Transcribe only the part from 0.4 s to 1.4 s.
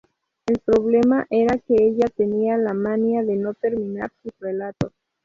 El problema